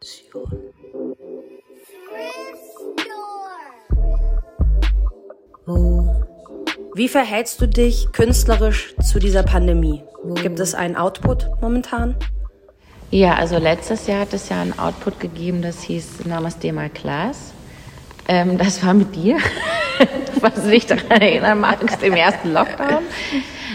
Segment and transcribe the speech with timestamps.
[0.00, 0.64] Inspiration.
[6.94, 10.04] Wie verhältst du dich künstlerisch zu dieser Pandemie?
[10.42, 12.14] Gibt es einen Output momentan?
[13.10, 17.52] Ja, also letztes Jahr hat es ja einen Output gegeben, das hieß Namaste My Class.
[18.28, 19.38] Ähm, das war mit dir,
[20.40, 23.02] was du dich daran erinnern magst, im ersten Lockdown.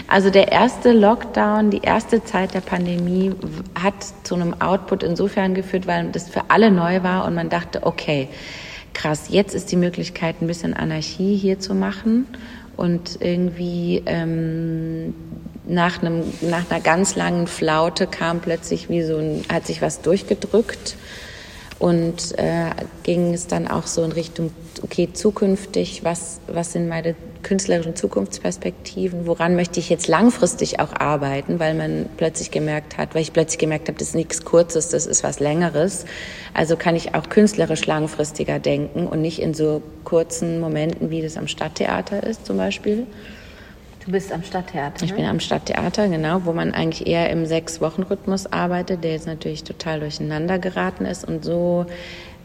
[0.08, 3.32] Also der erste Lockdown, die erste Zeit der Pandemie
[3.80, 3.94] hat
[4.24, 8.28] zu einem Output insofern geführt, weil das für alle neu war und man dachte, okay,
[8.92, 12.26] krass, jetzt ist die Möglichkeit, ein bisschen Anarchie hier zu machen
[12.76, 15.14] und irgendwie ähm,
[15.66, 20.02] nach, einem, nach einer ganz langen Flaute kam plötzlich wie so ein, hat sich was
[20.02, 20.96] durchgedrückt
[21.78, 22.70] und äh,
[23.02, 24.50] ging es dann auch so in Richtung,
[24.82, 31.58] okay, zukünftig, was, was sind meine künstlerischen Zukunftsperspektiven, woran möchte ich jetzt langfristig auch arbeiten,
[31.58, 35.06] weil man plötzlich gemerkt hat, weil ich plötzlich gemerkt habe, das ist nichts Kurzes, das
[35.06, 36.04] ist was Längeres.
[36.54, 41.36] Also kann ich auch künstlerisch langfristiger denken und nicht in so kurzen Momenten, wie das
[41.36, 43.06] am Stadttheater ist zum Beispiel.
[44.04, 45.04] Du bist am Stadttheater.
[45.04, 45.18] Ich ne?
[45.18, 50.00] bin am Stadttheater, genau, wo man eigentlich eher im Sechs-Wochen-Rhythmus arbeitet, der jetzt natürlich total
[50.00, 51.84] durcheinander geraten ist und so,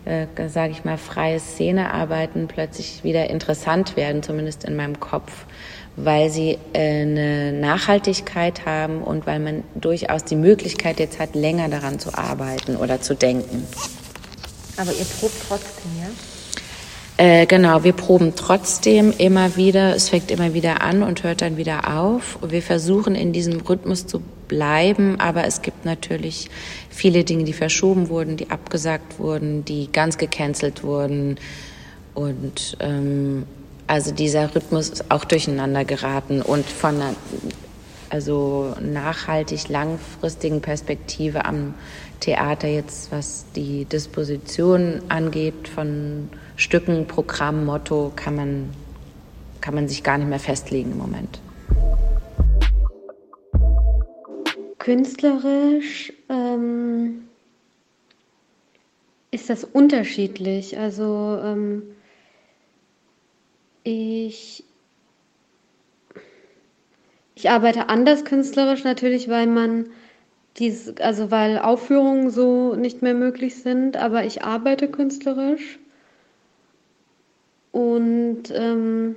[0.06, 5.46] äh, sage ich mal, freie Szenearbeiten plötzlich wieder interessant werden, zumindest in meinem Kopf,
[5.96, 11.70] weil sie äh, eine Nachhaltigkeit haben und weil man durchaus die Möglichkeit jetzt hat, länger
[11.70, 13.68] daran zu arbeiten oder zu denken.
[14.78, 16.08] Aber ihr probt trotzdem, ja?
[17.18, 19.96] Äh, genau, wir proben trotzdem immer wieder.
[19.96, 22.40] Es fängt immer wieder an und hört dann wieder auf.
[22.46, 26.50] Wir versuchen in diesem Rhythmus zu bleiben, aber es gibt natürlich
[26.90, 31.38] viele Dinge, die verschoben wurden, die abgesagt wurden, die ganz gecancelt wurden.
[32.14, 33.46] Und ähm,
[33.88, 37.16] also dieser Rhythmus ist auch durcheinander geraten und von einer
[38.10, 41.74] also nachhaltig langfristigen Perspektive am
[42.20, 48.70] Theater jetzt, was die Disposition angeht von Stücken, Programm, Motto, kann man,
[49.60, 51.40] kann man sich gar nicht mehr festlegen im Moment.
[54.86, 57.28] Künstlerisch ähm,
[59.32, 60.78] ist das unterschiedlich.
[60.78, 61.82] Also ähm,
[63.84, 64.64] ich,
[67.34, 69.90] ich arbeite anders künstlerisch natürlich, weil man
[70.58, 75.80] dies, also weil Aufführungen so nicht mehr möglich sind, aber ich arbeite künstlerisch.
[77.72, 79.16] Und ähm,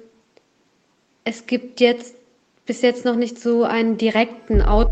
[1.24, 2.16] es gibt jetzt
[2.64, 4.88] bis jetzt noch nicht so einen direkten Out.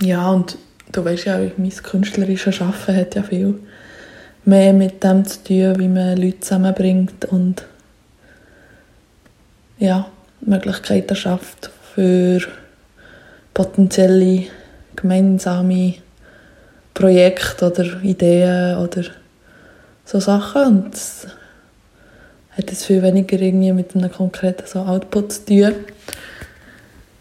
[0.00, 0.56] Ja, und
[0.92, 3.58] du weißt ja, mein künstlerisches Arbeiten hat ja viel
[4.44, 7.64] mehr mit dem zu tun, wie man Leute zusammenbringt und
[9.78, 10.08] ja,
[10.40, 12.40] Möglichkeiten schafft für
[13.54, 14.44] potenzielle
[14.94, 15.94] gemeinsame
[16.94, 19.02] Projekte oder Ideen oder
[20.04, 21.26] so Sachen und es
[22.56, 25.74] hat es viel weniger irgendwie mit einem konkreten so Output zu tun.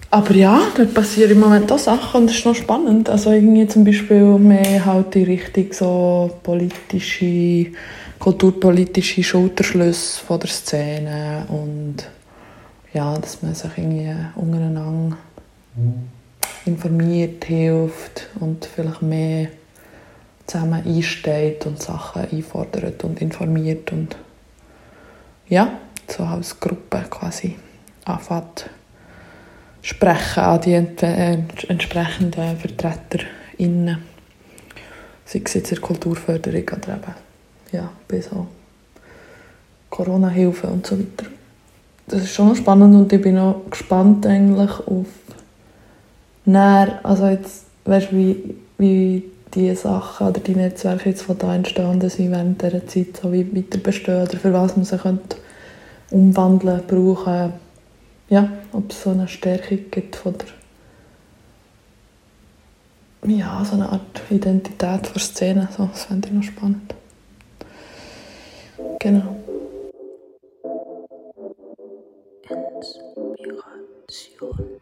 [0.10, 3.10] Aber ja, da passieren im Moment auch Sachen und das ist noch spannend.
[3.10, 7.72] Also irgendwie zum Beispiel mehr halt die Richtung so politische,
[8.18, 11.98] kulturpolitische Schulterschlüsse von der Szene und
[12.94, 15.18] ja, dass man sich irgendwie untereinander
[16.66, 19.50] informiert, hilft und vielleicht mehr
[20.46, 24.16] zusammen einsteht und Sachen einfordert und informiert und
[25.50, 25.70] ja,
[26.08, 27.58] so als Gruppe quasi
[28.06, 28.70] anfängt
[29.88, 31.38] sprechen an die äh,
[31.70, 33.98] entsprechenden VertreterInnen.
[35.26, 37.16] Sei es jetzt in der Kulturförderung oder eben
[37.72, 38.48] ja, bei so
[39.90, 41.30] Corona-Hilfe und so weiter.
[42.08, 45.08] Das ist schon spannend und ich bin auch gespannt eigentlich auf
[46.46, 52.10] näher, also jetzt, weißt, wie, wie die Sachen oder die Netzwerke jetzt, die da entstanden
[52.10, 55.38] sind während dieser Zeit, so wie weiter bestehen oder für was man sie könnte
[56.12, 57.54] umwandeln, brauchen.
[58.30, 60.48] Ja, ob es so eine Stärkung gibt von der
[63.26, 65.68] ja, so eine Art Identität für Szene.
[65.76, 66.96] So, das fände ich noch spannend.
[69.00, 69.36] Genau.
[74.08, 74.80] Inspiration.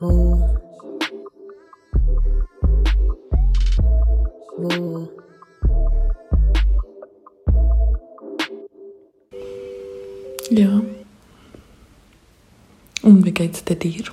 [0.00, 0.43] Wo?
[10.56, 10.80] Ja.
[13.02, 14.04] Und wie geht's denn dir?